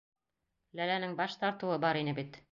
[0.79, 2.39] Ләләнең баш тартыуы бар ине бит.